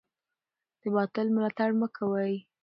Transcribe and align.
د 0.81 0.83
باطل 0.95 1.27
ملاتړ 1.35 1.69
مه 1.79 1.87
کوئ. 1.97 2.33